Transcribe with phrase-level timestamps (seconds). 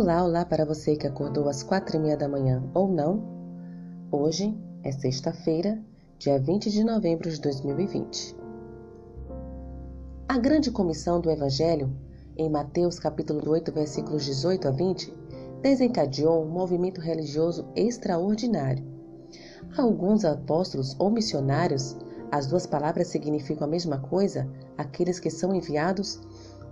[0.00, 3.20] Olá, olá para você que acordou às quatro e meia da manhã ou não.
[4.12, 5.76] Hoje é sexta-feira,
[6.20, 8.36] dia 20 de novembro de 2020.
[10.28, 11.92] A grande comissão do Evangelho,
[12.36, 15.12] em Mateus capítulo 8, versículos 18 a 20,
[15.62, 18.84] desencadeou um movimento religioso extraordinário.
[19.76, 21.96] Alguns apóstolos ou missionários,
[22.30, 26.20] as duas palavras significam a mesma coisa, aqueles que são enviados,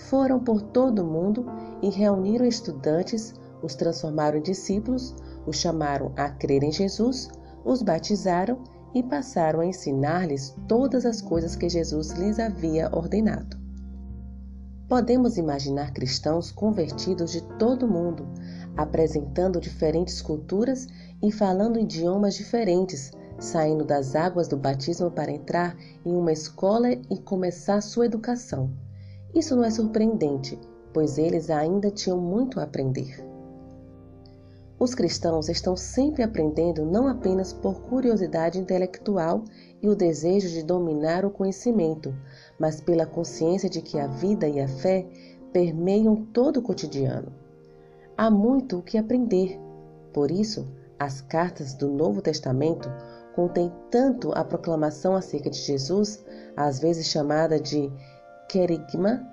[0.00, 1.46] foram por todo o mundo
[1.82, 5.14] e reuniram estudantes, os transformaram em discípulos,
[5.46, 7.28] os chamaram a crer em Jesus,
[7.64, 8.62] os batizaram
[8.94, 13.58] e passaram a ensinar-lhes todas as coisas que Jesus lhes havia ordenado.
[14.88, 18.26] Podemos imaginar cristãos convertidos de todo o mundo,
[18.76, 20.88] apresentando diferentes culturas
[21.22, 27.18] e falando idiomas diferentes, saindo das águas do batismo para entrar em uma escola e
[27.18, 28.70] começar sua educação.
[29.34, 30.58] Isso não é surpreendente,
[30.92, 33.24] pois eles ainda tinham muito a aprender.
[34.78, 39.44] Os cristãos estão sempre aprendendo não apenas por curiosidade intelectual
[39.82, 42.14] e o desejo de dominar o conhecimento,
[42.58, 45.06] mas pela consciência de que a vida e a fé
[45.52, 47.30] permeiam todo o cotidiano.
[48.16, 49.60] Há muito o que aprender.
[50.14, 50.66] Por isso,
[50.98, 52.88] as cartas do Novo Testamento
[53.34, 56.24] contêm tanto a proclamação acerca de Jesus,
[56.56, 57.92] às vezes chamada de
[58.50, 59.24] querigma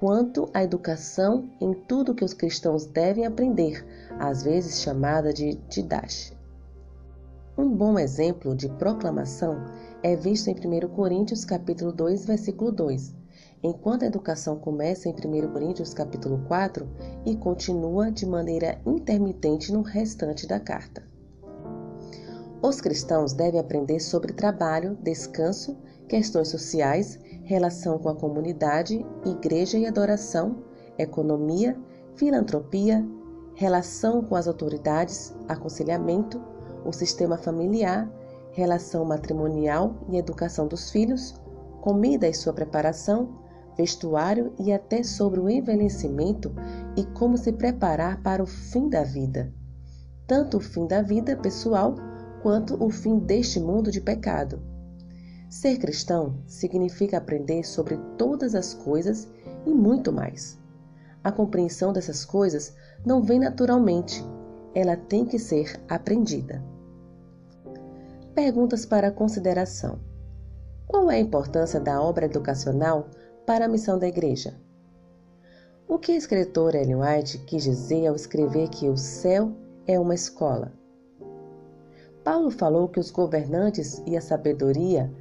[0.00, 3.86] quanto à educação em tudo que os cristãos devem aprender,
[4.18, 6.34] às vezes chamada de didache.
[7.56, 9.62] Um bom exemplo de proclamação
[10.02, 13.14] é visto em 1 Coríntios capítulo 2, versículo 2,
[13.62, 16.88] enquanto a educação começa em 1 Coríntios capítulo 4
[17.26, 21.04] e continua de maneira intermitente no restante da carta.
[22.62, 25.76] Os cristãos devem aprender sobre trabalho, descanso,
[26.08, 27.18] questões sociais
[27.52, 30.64] relação com a comunidade, igreja e adoração,
[30.98, 31.78] economia,
[32.16, 33.06] filantropia,
[33.54, 36.40] relação com as autoridades, aconselhamento,
[36.82, 38.10] o sistema familiar,
[38.52, 41.34] relação matrimonial e educação dos filhos,
[41.82, 43.38] comida e sua preparação,
[43.76, 46.54] vestuário e até sobre o envelhecimento
[46.96, 49.52] e como se preparar para o fim da vida.
[50.26, 51.96] Tanto o fim da vida pessoal
[52.42, 54.72] quanto o fim deste mundo de pecado.
[55.52, 59.28] Ser cristão significa aprender sobre todas as coisas
[59.66, 60.58] e muito mais.
[61.22, 62.74] A compreensão dessas coisas
[63.04, 64.24] não vem naturalmente,
[64.74, 66.64] ela tem que ser aprendida.
[68.34, 70.00] Perguntas para consideração:
[70.86, 73.10] Qual é a importância da obra educacional
[73.44, 74.58] para a missão da Igreja?
[75.86, 79.52] O que a escritora Ellen White quis dizer ao escrever que o céu
[79.86, 80.72] é uma escola?
[82.24, 85.12] Paulo falou que os governantes e a sabedoria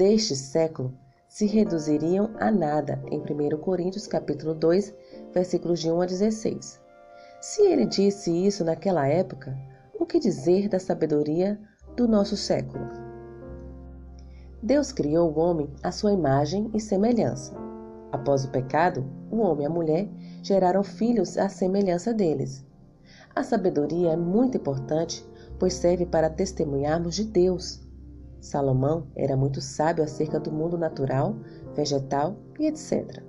[0.00, 0.94] deste século
[1.28, 4.94] se reduziriam a nada em 1 Coríntios capítulo 2,
[5.34, 6.80] versículos de 1 a 16.
[7.38, 9.54] Se ele disse isso naquela época,
[9.92, 11.60] o que dizer da sabedoria
[11.98, 12.82] do nosso século?
[14.62, 17.52] Deus criou o homem à sua imagem e semelhança.
[18.10, 20.08] Após o pecado, o homem e a mulher
[20.42, 22.64] geraram filhos à semelhança deles.
[23.36, 25.22] A sabedoria é muito importante,
[25.58, 27.89] pois serve para testemunharmos de Deus
[28.40, 31.36] Salomão era muito sábio acerca do mundo natural,
[31.74, 33.22] vegetal e etc.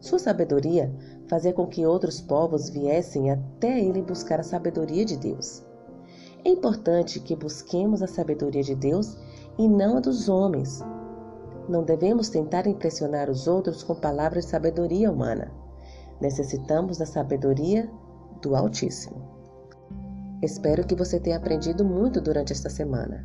[0.00, 0.92] Sua sabedoria
[1.28, 5.64] fazia com que outros povos viessem até ele buscar a sabedoria de Deus.
[6.44, 9.16] É importante que busquemos a sabedoria de Deus
[9.58, 10.82] e não a dos homens.
[11.68, 15.52] Não devemos tentar impressionar os outros com palavras de sabedoria humana.
[16.20, 17.88] Necessitamos da sabedoria
[18.40, 19.22] do Altíssimo.
[20.42, 23.24] Espero que você tenha aprendido muito durante esta semana.